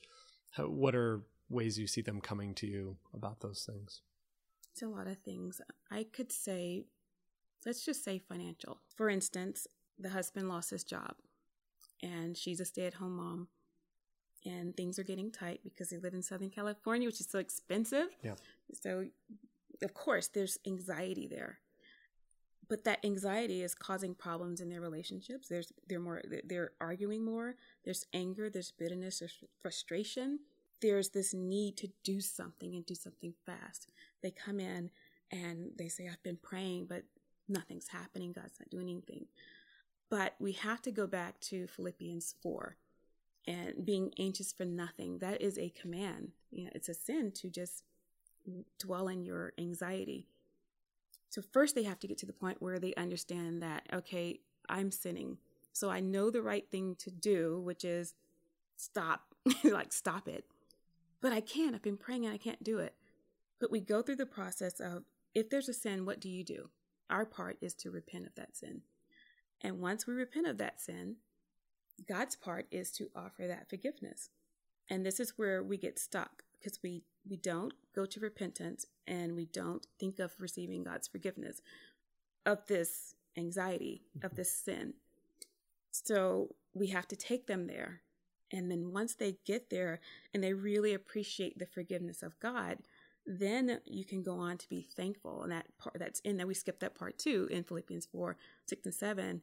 How, 0.52 0.64
what 0.64 0.94
are 0.94 1.22
ways 1.48 1.78
you 1.78 1.86
see 1.86 2.00
them 2.00 2.20
coming 2.20 2.54
to 2.54 2.66
you 2.66 2.96
about 3.14 3.40
those 3.40 3.68
things? 3.70 4.00
It's 4.72 4.82
a 4.82 4.88
lot 4.88 5.06
of 5.06 5.18
things. 5.18 5.60
I 5.90 6.04
could 6.04 6.32
say, 6.32 6.86
let's 7.64 7.84
just 7.84 8.04
say 8.04 8.18
financial. 8.18 8.80
For 8.96 9.08
instance, 9.08 9.66
the 9.98 10.10
husband 10.10 10.48
lost 10.48 10.70
his 10.70 10.84
job 10.84 11.14
and 12.02 12.36
she's 12.36 12.60
a 12.60 12.64
stay 12.64 12.86
at 12.86 12.94
home 12.94 13.16
mom 13.16 13.48
and 14.44 14.76
things 14.76 14.98
are 14.98 15.04
getting 15.04 15.30
tight 15.30 15.60
because 15.64 15.90
they 15.90 15.98
live 15.98 16.14
in 16.14 16.22
Southern 16.22 16.50
California, 16.50 17.08
which 17.08 17.20
is 17.20 17.28
so 17.28 17.38
expensive. 17.38 18.08
Yeah. 18.22 18.34
So, 18.72 19.06
of 19.82 19.94
course, 19.94 20.28
there's 20.28 20.58
anxiety 20.66 21.26
there 21.26 21.58
but 22.68 22.84
that 22.84 23.04
anxiety 23.04 23.62
is 23.62 23.74
causing 23.74 24.14
problems 24.14 24.60
in 24.60 24.68
their 24.68 24.80
relationships 24.80 25.48
there's 25.48 25.72
they're 25.88 26.00
more 26.00 26.22
they're 26.44 26.72
arguing 26.80 27.24
more 27.24 27.54
there's 27.84 28.06
anger 28.12 28.50
there's 28.50 28.70
bitterness 28.70 29.20
there's 29.20 29.44
frustration 29.60 30.38
there's 30.80 31.10
this 31.10 31.34
need 31.34 31.76
to 31.78 31.88
do 32.04 32.20
something 32.20 32.74
and 32.74 32.86
do 32.86 32.94
something 32.94 33.34
fast. 33.44 33.90
They 34.22 34.30
come 34.30 34.60
in 34.60 34.90
and 35.30 35.72
they 35.76 35.88
say, 35.88 36.08
I've 36.08 36.22
been 36.22 36.38
praying, 36.40 36.86
but 36.88 37.02
nothing's 37.48 37.88
happening. 37.88 38.32
God's 38.32 38.58
not 38.60 38.70
doing 38.70 38.88
anything. 38.88 39.26
But 40.10 40.34
we 40.38 40.52
have 40.52 40.80
to 40.82 40.90
go 40.90 41.06
back 41.06 41.38
to 41.40 41.66
Philippians 41.66 42.34
4 42.42 42.76
and 43.46 43.84
being 43.84 44.12
anxious 44.18 44.52
for 44.52 44.64
nothing. 44.64 45.18
That 45.18 45.42
is 45.42 45.58
a 45.58 45.70
command. 45.70 46.32
You 46.50 46.64
know, 46.64 46.70
it's 46.74 46.88
a 46.88 46.94
sin 46.94 47.32
to 47.32 47.48
just 47.48 47.82
dwell 48.78 49.08
in 49.08 49.22
your 49.22 49.52
anxiety. 49.58 50.26
So, 51.30 51.42
first, 51.52 51.74
they 51.74 51.82
have 51.82 51.98
to 52.00 52.06
get 52.06 52.18
to 52.18 52.26
the 52.26 52.32
point 52.32 52.62
where 52.62 52.78
they 52.78 52.94
understand 52.94 53.62
that, 53.62 53.86
okay, 53.92 54.40
I'm 54.68 54.90
sinning. 54.90 55.38
So, 55.72 55.90
I 55.90 56.00
know 56.00 56.30
the 56.30 56.42
right 56.42 56.68
thing 56.70 56.96
to 57.00 57.10
do, 57.10 57.60
which 57.60 57.84
is 57.84 58.14
stop, 58.76 59.34
like, 59.64 59.92
stop 59.92 60.28
it. 60.28 60.44
But 61.20 61.32
I 61.32 61.40
can't. 61.40 61.74
I've 61.74 61.82
been 61.82 61.96
praying 61.96 62.24
and 62.24 62.34
I 62.34 62.38
can't 62.38 62.62
do 62.62 62.78
it. 62.78 62.94
But 63.60 63.70
we 63.70 63.80
go 63.80 64.02
through 64.02 64.16
the 64.16 64.26
process 64.26 64.80
of 64.80 65.04
if 65.34 65.50
there's 65.50 65.68
a 65.68 65.74
sin, 65.74 66.06
what 66.06 66.20
do 66.20 66.28
you 66.28 66.44
do? 66.44 66.70
Our 67.10 67.24
part 67.24 67.58
is 67.60 67.74
to 67.74 67.90
repent 67.90 68.26
of 68.26 68.34
that 68.36 68.56
sin. 68.56 68.82
And 69.60 69.80
once 69.80 70.06
we 70.06 70.14
repent 70.14 70.46
of 70.46 70.58
that 70.58 70.80
sin, 70.80 71.16
God's 72.08 72.36
part 72.36 72.66
is 72.70 72.90
to 72.92 73.10
offer 73.16 73.46
that 73.46 73.68
forgiveness. 73.68 74.30
And 74.88 75.04
this 75.04 75.18
is 75.18 75.34
where 75.36 75.62
we 75.62 75.76
get 75.76 75.98
stuck 75.98 76.44
because 76.58 76.78
we, 76.82 77.02
we 77.28 77.36
don't 77.36 77.72
go 77.94 78.06
to 78.06 78.20
repentance 78.20 78.86
and 79.06 79.34
we 79.34 79.46
don't 79.46 79.86
think 79.98 80.18
of 80.18 80.32
receiving 80.38 80.84
God's 80.84 81.08
forgiveness 81.08 81.60
of 82.46 82.66
this 82.66 83.14
anxiety, 83.36 84.02
of 84.22 84.34
this 84.34 84.52
sin. 84.52 84.94
So 85.90 86.54
we 86.74 86.88
have 86.88 87.08
to 87.08 87.16
take 87.16 87.46
them 87.46 87.66
there. 87.66 88.02
And 88.50 88.70
then 88.70 88.92
once 88.92 89.14
they 89.14 89.36
get 89.44 89.68
there 89.70 90.00
and 90.32 90.42
they 90.42 90.54
really 90.54 90.94
appreciate 90.94 91.58
the 91.58 91.66
forgiveness 91.66 92.22
of 92.22 92.38
God, 92.40 92.78
then 93.26 93.80
you 93.84 94.06
can 94.06 94.22
go 94.22 94.38
on 94.38 94.56
to 94.56 94.68
be 94.68 94.88
thankful. 94.96 95.42
And 95.42 95.52
that 95.52 95.66
part 95.78 95.98
that's 95.98 96.20
in 96.20 96.38
that 96.38 96.46
we 96.46 96.54
skipped 96.54 96.80
that 96.80 96.94
part 96.94 97.18
too 97.18 97.46
in 97.50 97.64
Philippians 97.64 98.06
4, 98.06 98.36
6 98.66 98.86
and 98.86 98.94
7. 98.94 99.42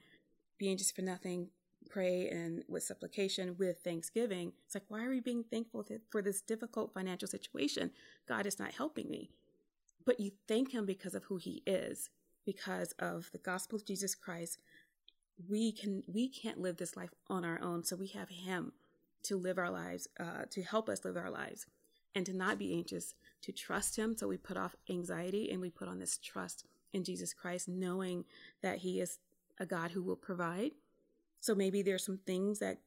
being 0.57 0.77
just 0.77 0.95
for 0.95 1.01
nothing, 1.01 1.49
pray 1.89 2.29
and 2.29 2.63
with 2.67 2.83
supplication, 2.83 3.55
with 3.57 3.79
thanksgiving. 3.79 4.53
It's 4.65 4.75
like, 4.75 4.85
why 4.87 5.03
are 5.05 5.09
we 5.09 5.19
being 5.19 5.43
thankful 5.43 5.85
for 6.09 6.21
this 6.21 6.41
difficult 6.41 6.93
financial 6.93 7.27
situation? 7.27 7.91
God 8.27 8.45
is 8.45 8.59
not 8.59 8.73
helping 8.73 9.09
me. 9.09 9.29
But 10.05 10.19
you 10.19 10.31
thank 10.47 10.71
him 10.71 10.85
because 10.85 11.15
of 11.15 11.23
who 11.25 11.37
he 11.37 11.63
is, 11.65 12.09
because 12.45 12.91
of 12.99 13.29
the 13.31 13.39
gospel 13.39 13.77
of 13.77 13.85
Jesus 13.85 14.15
Christ. 14.15 14.59
We 15.49 15.71
can 15.71 16.03
we 16.07 16.29
can't 16.29 16.61
live 16.61 16.77
this 16.77 16.95
life 16.95 17.13
on 17.29 17.43
our 17.43 17.59
own. 17.61 17.83
So 17.83 17.95
we 17.95 18.07
have 18.09 18.29
him 18.29 18.73
to 19.23 19.35
live 19.35 19.57
our 19.57 19.71
lives, 19.71 20.07
uh, 20.19 20.45
to 20.51 20.61
help 20.61 20.87
us 20.87 21.03
live 21.03 21.17
our 21.17 21.31
lives 21.31 21.65
and 22.15 22.25
to 22.25 22.33
not 22.33 22.57
be 22.57 22.73
anxious, 22.73 23.13
to 23.41 23.51
trust 23.51 23.97
Him. 23.97 24.15
So 24.17 24.27
we 24.27 24.37
put 24.37 24.57
off 24.57 24.75
anxiety 24.89 25.51
and 25.51 25.59
we 25.59 25.69
put 25.69 25.87
on 25.87 25.99
this 25.99 26.17
trust 26.17 26.65
in 26.93 27.03
Jesus 27.03 27.33
Christ, 27.33 27.67
knowing 27.67 28.23
that 28.61 28.79
He 28.79 29.01
is 29.01 29.19
a 29.59 29.65
God 29.65 29.91
who 29.91 30.01
will 30.01 30.15
provide. 30.15 30.71
So 31.45 31.53
maybe 31.53 31.83
there's 31.83 32.03
some 32.03 32.17
things 32.25 32.57
that 32.57 32.79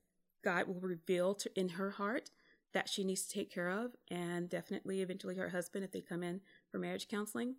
God 0.42 0.66
will 0.66 0.80
reveal 0.80 1.32
to, 1.36 1.50
in 1.56 1.68
her 1.68 1.90
heart 1.90 2.30
that 2.72 2.88
she 2.88 3.04
needs 3.04 3.22
to 3.22 3.32
take 3.32 3.54
care 3.54 3.68
of, 3.68 3.92
and 4.10 4.48
definitely 4.48 5.00
eventually 5.00 5.36
her 5.36 5.50
husband 5.50 5.84
if 5.84 5.92
they 5.92 6.00
come 6.00 6.24
in 6.24 6.40
for 6.68 6.80
marriage 6.80 7.06
counseling. 7.06 7.54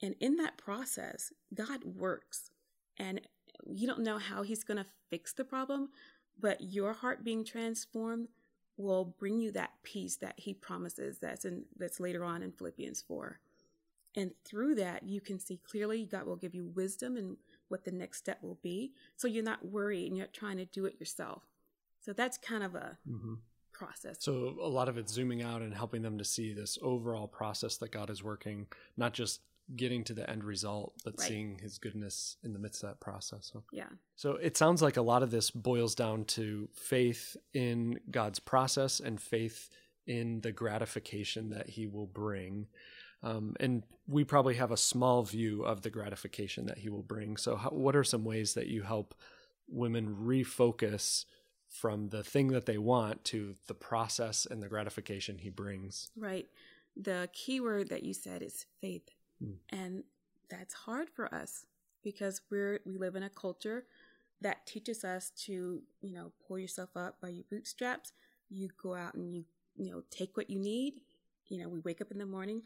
And 0.00 0.14
in 0.20 0.36
that 0.36 0.56
process, 0.56 1.34
God 1.54 1.84
works. 1.84 2.50
And 2.96 3.20
you 3.66 3.86
don't 3.86 4.00
know 4.00 4.16
how 4.16 4.42
He's 4.42 4.64
going 4.64 4.78
to 4.78 4.86
fix 5.10 5.34
the 5.34 5.44
problem, 5.44 5.90
but 6.40 6.62
your 6.62 6.94
heart 6.94 7.22
being 7.22 7.44
transformed 7.44 8.28
will 8.78 9.04
bring 9.04 9.38
you 9.38 9.52
that 9.52 9.72
peace 9.82 10.16
that 10.16 10.34
he 10.38 10.54
promises 10.54 11.18
that's 11.18 11.44
in 11.44 11.66
that's 11.76 12.00
later 12.00 12.24
on 12.24 12.42
in 12.42 12.52
Philippians 12.52 13.02
4. 13.02 13.38
And 14.16 14.32
through 14.46 14.76
that 14.76 15.02
you 15.02 15.20
can 15.20 15.38
see 15.38 15.58
clearly 15.58 16.06
God 16.06 16.24
will 16.24 16.36
give 16.36 16.54
you 16.54 16.64
wisdom 16.74 17.18
and 17.18 17.36
what 17.72 17.84
the 17.84 17.90
next 17.90 18.18
step 18.18 18.38
will 18.42 18.58
be. 18.62 18.92
So 19.16 19.26
you're 19.26 19.42
not 19.42 19.64
worried 19.64 20.08
and 20.08 20.16
you're 20.16 20.26
trying 20.26 20.58
to 20.58 20.66
do 20.66 20.84
it 20.84 21.00
yourself. 21.00 21.42
So 22.00 22.12
that's 22.12 22.36
kind 22.36 22.62
of 22.62 22.74
a 22.74 22.98
mm-hmm. 23.08 23.34
process. 23.72 24.18
So 24.20 24.54
a 24.60 24.68
lot 24.68 24.88
of 24.88 24.98
it's 24.98 25.12
zooming 25.12 25.42
out 25.42 25.62
and 25.62 25.74
helping 25.74 26.02
them 26.02 26.18
to 26.18 26.24
see 26.24 26.52
this 26.52 26.78
overall 26.82 27.26
process 27.26 27.78
that 27.78 27.90
God 27.90 28.10
is 28.10 28.22
working, 28.22 28.66
not 28.96 29.14
just 29.14 29.40
getting 29.74 30.04
to 30.04 30.12
the 30.12 30.28
end 30.28 30.44
result, 30.44 30.92
but 31.04 31.14
right. 31.18 31.28
seeing 31.28 31.58
his 31.58 31.78
goodness 31.78 32.36
in 32.44 32.52
the 32.52 32.58
midst 32.58 32.82
of 32.82 32.90
that 32.90 33.00
process. 33.00 33.50
So, 33.52 33.62
yeah. 33.72 33.88
So 34.16 34.32
it 34.32 34.56
sounds 34.56 34.82
like 34.82 34.98
a 34.98 35.02
lot 35.02 35.22
of 35.22 35.30
this 35.30 35.50
boils 35.50 35.94
down 35.94 36.24
to 36.26 36.68
faith 36.74 37.36
in 37.54 37.98
God's 38.10 38.38
process 38.38 39.00
and 39.00 39.20
faith 39.20 39.70
in 40.06 40.40
the 40.40 40.52
gratification 40.52 41.50
that 41.50 41.70
he 41.70 41.86
will 41.86 42.06
bring. 42.06 42.66
Um, 43.22 43.54
and 43.60 43.84
we 44.08 44.24
probably 44.24 44.56
have 44.56 44.72
a 44.72 44.76
small 44.76 45.22
view 45.22 45.62
of 45.62 45.82
the 45.82 45.90
gratification 45.90 46.66
that 46.66 46.78
he 46.78 46.88
will 46.88 47.02
bring. 47.02 47.36
So, 47.36 47.56
how, 47.56 47.70
what 47.70 47.94
are 47.94 48.04
some 48.04 48.24
ways 48.24 48.54
that 48.54 48.66
you 48.66 48.82
help 48.82 49.14
women 49.68 50.16
refocus 50.20 51.24
from 51.68 52.08
the 52.08 52.22
thing 52.22 52.48
that 52.48 52.66
they 52.66 52.78
want 52.78 53.24
to 53.24 53.54
the 53.66 53.74
process 53.74 54.46
and 54.48 54.62
the 54.62 54.68
gratification 54.68 55.38
he 55.38 55.50
brings? 55.50 56.10
Right. 56.16 56.46
The 56.96 57.28
key 57.32 57.60
word 57.60 57.88
that 57.90 58.02
you 58.02 58.12
said 58.12 58.42
is 58.42 58.66
faith. 58.80 59.08
Mm. 59.42 59.56
And 59.70 60.04
that's 60.50 60.74
hard 60.74 61.08
for 61.08 61.32
us 61.34 61.64
because 62.02 62.40
we're 62.50 62.80
we 62.84 62.98
live 62.98 63.16
in 63.16 63.22
a 63.22 63.30
culture 63.30 63.84
that 64.40 64.66
teaches 64.66 65.04
us 65.04 65.30
to, 65.30 65.80
you 66.00 66.12
know, 66.12 66.32
pull 66.46 66.58
yourself 66.58 66.90
up 66.96 67.20
by 67.20 67.28
your 67.28 67.44
bootstraps. 67.50 68.12
You 68.50 68.68
go 68.82 68.94
out 68.94 69.14
and 69.14 69.32
you, 69.32 69.44
you 69.76 69.92
know, 69.92 70.02
take 70.10 70.36
what 70.36 70.50
you 70.50 70.58
need. 70.58 71.00
You 71.48 71.62
know, 71.62 71.68
we 71.68 71.80
wake 71.80 72.00
up 72.00 72.10
in 72.10 72.18
the 72.18 72.26
morning 72.26 72.62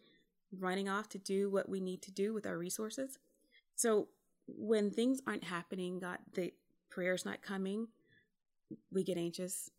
running 0.53 0.89
off 0.89 1.09
to 1.11 1.19
do 1.19 1.51
what 1.51 1.69
we 1.69 1.81
need 1.81 2.03
to 2.03 2.11
do 2.11 2.33
with 2.33 2.47
our 2.47 2.59
resources. 2.59 3.19
So 3.75 4.09
when 4.47 4.91
things 4.91 5.21
aren't 5.27 5.45
happening, 5.45 5.99
God, 5.99 6.19
the 6.35 6.53
prayer's 6.91 7.25
not 7.25 7.43
coming, 7.43 7.89
we 8.91 9.05
get 9.05 9.19
anxious. 9.19 9.71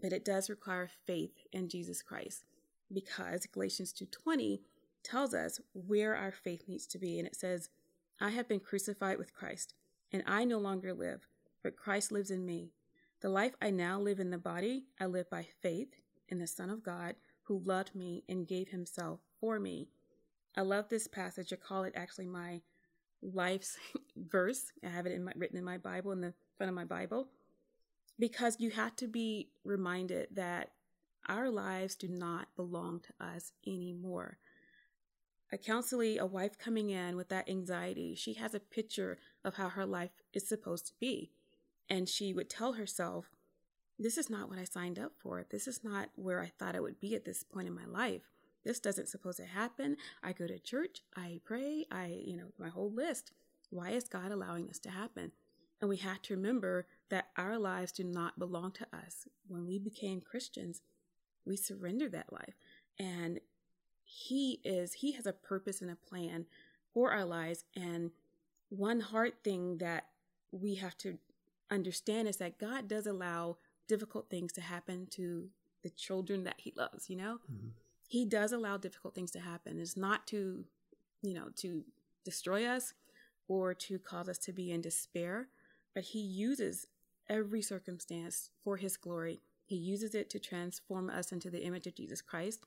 But 0.00 0.12
it 0.12 0.24
does 0.24 0.50
require 0.50 0.90
faith 1.06 1.32
in 1.52 1.68
Jesus 1.68 2.02
Christ 2.02 2.44
because 2.92 3.46
Galatians 3.46 3.92
2:20 3.92 4.60
tells 5.02 5.34
us 5.34 5.60
where 5.72 6.16
our 6.16 6.32
faith 6.32 6.66
needs 6.66 6.86
to 6.88 6.98
be. 6.98 7.18
And 7.18 7.28
it 7.28 7.36
says, 7.36 7.68
I 8.20 8.30
have 8.30 8.48
been 8.48 8.60
crucified 8.60 9.18
with 9.18 9.34
Christ, 9.34 9.74
and 10.12 10.22
I 10.26 10.44
no 10.44 10.58
longer 10.58 10.94
live, 10.94 11.26
but 11.62 11.76
Christ 11.76 12.10
lives 12.10 12.30
in 12.30 12.46
me. 12.46 12.72
The 13.20 13.28
life 13.28 13.54
I 13.60 13.70
now 13.70 14.00
live 14.00 14.20
in 14.20 14.30
the 14.30 14.38
body, 14.38 14.86
I 15.00 15.06
live 15.06 15.28
by 15.30 15.48
faith 15.60 15.94
in 16.28 16.38
the 16.38 16.46
Son 16.46 16.70
of 16.70 16.82
God 16.82 17.16
who 17.42 17.58
loved 17.58 17.94
me 17.94 18.24
and 18.28 18.46
gave 18.46 18.68
himself 18.68 19.20
for 19.44 19.60
me. 19.60 19.88
I 20.56 20.62
love 20.62 20.88
this 20.88 21.06
passage. 21.06 21.52
I 21.52 21.56
call 21.56 21.84
it 21.84 21.92
actually 21.94 22.26
my 22.26 22.62
life's 23.20 23.76
verse. 24.16 24.72
I 24.82 24.88
have 24.88 25.04
it 25.04 25.12
in 25.12 25.24
my, 25.24 25.32
written 25.36 25.58
in 25.58 25.64
my 25.64 25.76
Bible, 25.76 26.12
in 26.12 26.22
the 26.22 26.32
front 26.56 26.70
of 26.70 26.74
my 26.74 26.86
Bible, 26.86 27.28
because 28.18 28.56
you 28.58 28.70
have 28.70 28.96
to 28.96 29.06
be 29.06 29.50
reminded 29.64 30.28
that 30.32 30.70
our 31.28 31.50
lives 31.50 31.94
do 31.94 32.08
not 32.08 32.48
belong 32.56 33.00
to 33.00 33.26
us 33.26 33.52
anymore 33.66 34.38
a 35.54 35.58
counselee, 35.58 36.18
a 36.18 36.26
wife 36.26 36.58
coming 36.58 36.90
in 36.90 37.16
with 37.16 37.28
that 37.28 37.48
anxiety, 37.48 38.14
she 38.16 38.34
has 38.34 38.54
a 38.54 38.60
picture 38.60 39.18
of 39.44 39.54
how 39.54 39.68
her 39.68 39.86
life 39.86 40.10
is 40.32 40.48
supposed 40.48 40.86
to 40.88 40.94
be. 40.98 41.30
And 41.88 42.08
she 42.08 42.32
would 42.32 42.50
tell 42.50 42.72
herself, 42.72 43.30
This 43.96 44.18
is 44.18 44.28
not 44.28 44.48
what 44.48 44.58
I 44.58 44.64
signed 44.64 44.98
up 44.98 45.12
for. 45.16 45.44
This 45.48 45.68
is 45.68 45.84
not 45.84 46.08
where 46.16 46.40
I 46.40 46.50
thought 46.58 46.74
I 46.74 46.80
would 46.80 46.98
be 46.98 47.14
at 47.14 47.24
this 47.24 47.44
point 47.44 47.68
in 47.68 47.74
my 47.74 47.84
life. 47.86 48.33
This 48.64 48.80
doesn't 48.80 49.08
supposed 49.08 49.38
to 49.38 49.44
happen. 49.44 49.96
I 50.22 50.32
go 50.32 50.46
to 50.46 50.58
church, 50.58 51.02
I 51.16 51.40
pray, 51.44 51.86
I, 51.90 52.22
you 52.24 52.36
know, 52.36 52.52
my 52.58 52.68
whole 52.68 52.90
list. 52.90 53.32
Why 53.70 53.90
is 53.90 54.04
God 54.04 54.32
allowing 54.32 54.66
this 54.66 54.78
to 54.80 54.90
happen? 54.90 55.32
And 55.80 55.90
we 55.90 55.96
have 55.98 56.22
to 56.22 56.34
remember 56.34 56.86
that 57.10 57.28
our 57.36 57.58
lives 57.58 57.92
do 57.92 58.04
not 58.04 58.38
belong 58.38 58.72
to 58.72 58.86
us. 58.92 59.26
When 59.48 59.66
we 59.66 59.78
became 59.78 60.20
Christians, 60.20 60.80
we 61.44 61.56
surrendered 61.56 62.12
that 62.12 62.32
life. 62.32 62.54
And 62.98 63.40
he 64.04 64.60
is, 64.64 64.94
He 64.94 65.12
has 65.12 65.26
a 65.26 65.32
purpose 65.32 65.80
and 65.80 65.90
a 65.90 65.96
plan 65.96 66.46
for 66.92 67.10
our 67.10 67.24
lives. 67.24 67.64
And 67.74 68.12
one 68.68 69.00
hard 69.00 69.42
thing 69.42 69.78
that 69.78 70.06
we 70.52 70.76
have 70.76 70.96
to 70.98 71.18
understand 71.70 72.28
is 72.28 72.36
that 72.36 72.58
God 72.58 72.86
does 72.86 73.06
allow 73.06 73.56
difficult 73.88 74.30
things 74.30 74.52
to 74.54 74.60
happen 74.60 75.06
to 75.10 75.48
the 75.82 75.90
children 75.90 76.44
that 76.44 76.56
He 76.58 76.72
loves, 76.76 77.10
you 77.10 77.16
know? 77.16 77.38
Mm-hmm. 77.50 77.68
He 78.06 78.24
does 78.24 78.52
allow 78.52 78.76
difficult 78.76 79.14
things 79.14 79.30
to 79.32 79.40
happen. 79.40 79.78
It's 79.78 79.96
not 79.96 80.26
to, 80.28 80.64
you 81.22 81.34
know, 81.34 81.48
to 81.56 81.84
destroy 82.24 82.66
us 82.66 82.94
or 83.48 83.74
to 83.74 83.98
cause 83.98 84.28
us 84.28 84.38
to 84.38 84.52
be 84.52 84.72
in 84.72 84.80
despair, 84.80 85.48
but 85.94 86.04
He 86.04 86.20
uses 86.20 86.86
every 87.28 87.62
circumstance 87.62 88.50
for 88.62 88.76
His 88.76 88.96
glory. 88.96 89.40
He 89.64 89.76
uses 89.76 90.14
it 90.14 90.28
to 90.30 90.38
transform 90.38 91.08
us 91.08 91.32
into 91.32 91.50
the 91.50 91.64
image 91.64 91.86
of 91.86 91.94
Jesus 91.94 92.20
Christ 92.20 92.60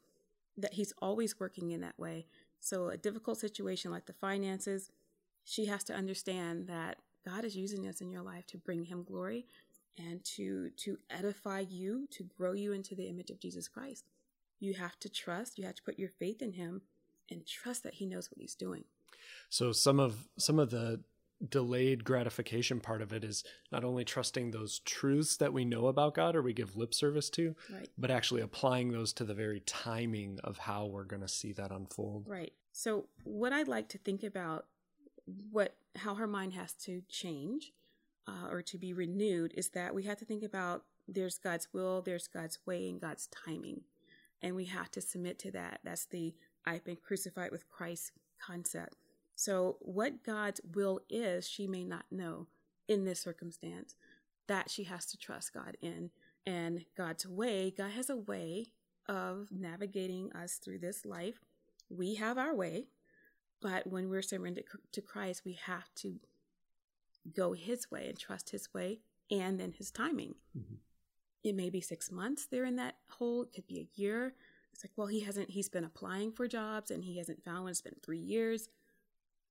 that 0.57 0.73
he's 0.73 0.93
always 1.01 1.39
working 1.39 1.71
in 1.71 1.81
that 1.81 1.97
way. 1.99 2.25
So 2.59 2.89
a 2.89 2.97
difficult 2.97 3.37
situation 3.37 3.91
like 3.91 4.07
the 4.07 4.13
finances, 4.13 4.89
she 5.43 5.65
has 5.67 5.83
to 5.85 5.93
understand 5.93 6.67
that 6.67 6.97
God 7.25 7.45
is 7.45 7.55
using 7.55 7.83
this 7.83 8.01
in 8.01 8.09
your 8.09 8.23
life 8.23 8.47
to 8.47 8.57
bring 8.57 8.85
him 8.85 9.03
glory 9.03 9.45
and 9.97 10.23
to 10.23 10.69
to 10.71 10.97
edify 11.09 11.63
you, 11.69 12.07
to 12.11 12.23
grow 12.23 12.53
you 12.53 12.73
into 12.73 12.95
the 12.95 13.07
image 13.07 13.29
of 13.29 13.39
Jesus 13.39 13.67
Christ. 13.67 14.05
You 14.59 14.73
have 14.73 14.99
to 14.99 15.09
trust, 15.09 15.57
you 15.57 15.65
have 15.65 15.75
to 15.75 15.83
put 15.83 15.99
your 15.99 16.09
faith 16.09 16.41
in 16.41 16.53
him 16.53 16.81
and 17.29 17.45
trust 17.45 17.83
that 17.83 17.95
he 17.95 18.05
knows 18.05 18.29
what 18.31 18.39
he's 18.39 18.55
doing. 18.55 18.83
So 19.49 19.71
some 19.71 19.99
of 19.99 20.27
some 20.37 20.59
of 20.59 20.69
the 20.71 21.01
delayed 21.49 22.03
gratification 22.03 22.79
part 22.79 23.01
of 23.01 23.13
it 23.13 23.23
is 23.23 23.43
not 23.71 23.83
only 23.83 24.03
trusting 24.03 24.49
those 24.49 24.79
truths 24.79 25.37
that 25.37 25.53
we 25.53 25.65
know 25.65 25.85
about 25.85 26.15
God 26.15 26.35
or 26.35 26.41
we 26.41 26.53
give 26.53 26.75
lip 26.75 26.93
service 26.93 27.29
to, 27.31 27.55
right. 27.71 27.87
but 27.97 28.09
actually 28.09 28.41
applying 28.41 28.91
those 28.91 29.13
to 29.13 29.23
the 29.23 29.35
very 29.35 29.59
timing 29.61 30.39
of 30.43 30.57
how 30.57 30.85
we're 30.85 31.03
going 31.03 31.21
to 31.21 31.27
see 31.27 31.51
that 31.53 31.71
unfold. 31.71 32.25
Right. 32.27 32.53
So 32.71 33.05
what 33.23 33.53
I'd 33.53 33.67
like 33.67 33.87
to 33.89 33.97
think 33.99 34.23
about 34.23 34.65
what 35.51 35.75
how 35.95 36.15
her 36.15 36.27
mind 36.27 36.53
has 36.53 36.73
to 36.73 37.01
change 37.09 37.73
uh, 38.27 38.47
or 38.49 38.61
to 38.61 38.77
be 38.77 38.93
renewed 38.93 39.53
is 39.55 39.69
that 39.69 39.93
we 39.93 40.03
have 40.03 40.17
to 40.17 40.25
think 40.25 40.43
about 40.43 40.83
there's 41.07 41.37
God's 41.37 41.67
will, 41.71 42.01
there's 42.01 42.27
God's 42.27 42.59
way, 42.65 42.89
and 42.89 42.99
God's 42.99 43.27
timing, 43.27 43.81
and 44.41 44.55
we 44.55 44.65
have 44.65 44.91
to 44.91 45.01
submit 45.01 45.39
to 45.39 45.51
that. 45.51 45.79
That's 45.83 46.05
the 46.05 46.33
I've 46.65 46.83
been 46.83 46.97
crucified 46.97 47.51
with 47.51 47.69
Christ 47.69 48.11
concept. 48.39 48.97
So, 49.35 49.77
what 49.81 50.23
God's 50.23 50.61
will 50.73 50.99
is, 51.09 51.47
she 51.47 51.67
may 51.67 51.83
not 51.83 52.05
know 52.11 52.47
in 52.87 53.05
this 53.05 53.21
circumstance. 53.21 53.95
That 54.47 54.69
she 54.69 54.85
has 54.85 55.05
to 55.07 55.17
trust 55.17 55.53
God 55.53 55.75
in. 55.81 56.09
And 56.45 56.85
God's 56.95 57.27
way, 57.27 57.73
God 57.77 57.91
has 57.91 58.09
a 58.09 58.15
way 58.15 58.67
of 59.07 59.49
navigating 59.51 60.31
us 60.33 60.55
through 60.55 60.79
this 60.79 61.05
life. 61.05 61.39
We 61.89 62.15
have 62.15 62.37
our 62.37 62.55
way, 62.55 62.87
but 63.61 63.87
when 63.87 64.09
we're 64.09 64.21
surrendered 64.21 64.65
to 64.93 65.01
Christ, 65.01 65.43
we 65.45 65.53
have 65.65 65.93
to 65.95 66.15
go 67.35 67.53
His 67.53 67.91
way 67.91 68.07
and 68.07 68.17
trust 68.17 68.51
His 68.51 68.73
way 68.73 68.99
and 69.29 69.59
then 69.59 69.73
His 69.77 69.91
timing. 69.91 70.35
Mm-hmm. 70.57 70.75
It 71.47 71.55
may 71.55 71.69
be 71.69 71.81
six 71.81 72.11
months 72.11 72.45
they're 72.45 72.65
in 72.65 72.75
that 72.77 72.95
hole, 73.09 73.43
it 73.43 73.53
could 73.53 73.67
be 73.67 73.79
a 73.79 73.99
year. 73.99 74.33
It's 74.73 74.83
like, 74.83 74.91
well, 74.95 75.07
he 75.07 75.21
hasn't, 75.21 75.49
he's 75.49 75.69
been 75.69 75.85
applying 75.85 76.31
for 76.31 76.47
jobs 76.47 76.91
and 76.91 77.03
he 77.03 77.17
hasn't 77.17 77.43
found 77.43 77.63
one. 77.63 77.71
It's 77.71 77.81
been 77.81 77.95
three 78.03 78.19
years 78.19 78.69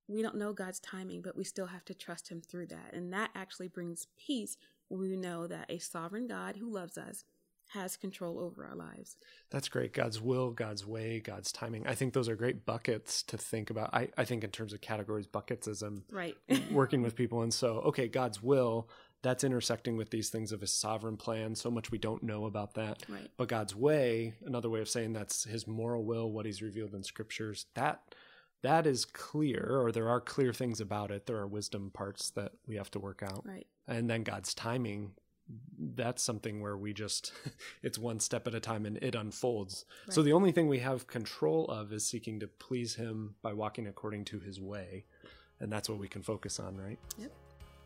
we 0.07 0.21
don't 0.21 0.35
know 0.35 0.53
God's 0.53 0.79
timing, 0.79 1.21
but 1.21 1.35
we 1.35 1.43
still 1.43 1.67
have 1.67 1.85
to 1.85 1.93
trust 1.93 2.29
Him 2.29 2.41
through 2.41 2.67
that. 2.67 2.93
And 2.93 3.11
that 3.13 3.31
actually 3.35 3.67
brings 3.67 4.07
peace 4.17 4.57
we 4.89 5.17
know 5.17 5.47
that 5.47 5.69
a 5.69 5.79
sovereign 5.79 6.27
God 6.27 6.55
who 6.55 6.71
loves 6.71 6.97
us 6.97 7.25
has 7.71 7.97
control 7.97 8.39
over 8.39 8.65
our 8.65 8.75
lives. 8.75 9.17
That's 9.49 9.67
great. 9.67 9.91
God's 9.91 10.21
will, 10.21 10.51
God's 10.51 10.85
way, 10.85 11.19
God's 11.19 11.51
timing. 11.51 11.85
I 11.85 11.95
think 11.95 12.13
those 12.13 12.29
are 12.29 12.35
great 12.37 12.65
buckets 12.65 13.23
to 13.23 13.37
think 13.37 13.69
about. 13.69 13.93
I, 13.93 14.07
I 14.17 14.23
think 14.23 14.45
in 14.45 14.51
terms 14.51 14.71
of 14.71 14.79
categories, 14.79 15.27
buckets 15.27 15.67
as 15.67 15.81
I'm 15.81 16.05
right. 16.09 16.37
working 16.71 17.01
with 17.01 17.15
people. 17.15 17.41
And 17.41 17.53
so, 17.53 17.79
okay, 17.79 18.07
God's 18.07 18.41
will, 18.41 18.87
that's 19.23 19.43
intersecting 19.43 19.97
with 19.97 20.09
these 20.09 20.29
things 20.29 20.51
of 20.51 20.61
his 20.61 20.73
sovereign 20.73 21.17
plan. 21.17 21.55
So 21.55 21.71
much 21.71 21.91
we 21.91 21.97
don't 21.97 22.23
know 22.23 22.45
about 22.45 22.75
that. 22.75 23.03
Right. 23.09 23.29
But 23.37 23.47
God's 23.47 23.75
way, 23.75 24.35
another 24.45 24.69
way 24.69 24.81
of 24.81 24.89
saying 24.89 25.13
that's 25.13 25.43
his 25.43 25.67
moral 25.67 26.05
will, 26.05 26.31
what 26.31 26.45
he's 26.45 26.61
revealed 26.61 26.93
in 26.93 27.03
scriptures, 27.03 27.65
that 27.73 28.15
that 28.63 28.87
is 28.87 29.05
clear, 29.05 29.79
or 29.79 29.91
there 29.91 30.09
are 30.09 30.21
clear 30.21 30.53
things 30.53 30.81
about 30.81 31.11
it. 31.11 31.25
There 31.25 31.37
are 31.37 31.47
wisdom 31.47 31.91
parts 31.93 32.31
that 32.31 32.53
we 32.67 32.75
have 32.75 32.91
to 32.91 32.99
work 32.99 33.23
out. 33.23 33.43
Right. 33.45 33.67
And 33.87 34.09
then 34.09 34.23
God's 34.23 34.53
timing, 34.53 35.11
that's 35.79 36.23
something 36.23 36.61
where 36.61 36.75
we 36.77 36.93
just, 36.93 37.33
it's 37.83 37.99
one 37.99 38.19
step 38.19 38.47
at 38.47 38.55
a 38.55 38.59
time 38.59 38.85
and 38.85 38.97
it 38.97 39.15
unfolds. 39.15 39.85
Right. 40.07 40.13
So 40.13 40.23
the 40.23 40.33
only 40.33 40.51
thing 40.51 40.67
we 40.67 40.79
have 40.79 41.07
control 41.07 41.65
of 41.67 41.93
is 41.93 42.05
seeking 42.05 42.39
to 42.39 42.47
please 42.47 42.95
Him 42.95 43.35
by 43.41 43.53
walking 43.53 43.87
according 43.87 44.25
to 44.25 44.39
His 44.39 44.59
way. 44.59 45.05
And 45.59 45.71
that's 45.71 45.89
what 45.89 45.99
we 45.99 46.07
can 46.07 46.21
focus 46.21 46.59
on, 46.59 46.77
right? 46.77 46.99
Yep. 47.17 47.31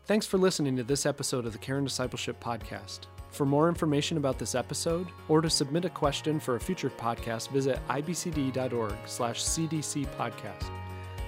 Thanks 0.04 0.26
for 0.26 0.36
listening 0.36 0.76
to 0.76 0.82
this 0.82 1.06
episode 1.06 1.46
of 1.46 1.52
the 1.52 1.58
Care 1.58 1.78
and 1.78 1.86
Discipleship 1.86 2.42
Podcast. 2.42 3.06
For 3.30 3.46
more 3.46 3.68
information 3.68 4.16
about 4.16 4.36
this 4.36 4.56
episode, 4.56 5.06
or 5.28 5.40
to 5.40 5.48
submit 5.48 5.84
a 5.84 5.90
question 5.90 6.40
for 6.40 6.56
a 6.56 6.60
future 6.60 6.90
podcast, 6.90 7.50
visit 7.50 7.78
ibcd.org 7.88 8.94
slash 9.06 9.42
cdc 9.42 10.06
podcast. 10.18 10.70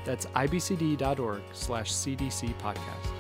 That's 0.05 0.27
ibcd.org 0.27 1.43
slash 1.53 1.93
cdc 1.93 2.53
podcast. 2.59 3.14